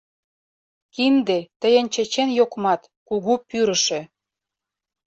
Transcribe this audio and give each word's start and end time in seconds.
Кинде— 0.93 1.37
тыйын 1.61 1.85
чечен 1.93 2.29
йокмат, 2.37 2.81
кугу 3.07 3.33
пӱрышӧ. 3.49 4.01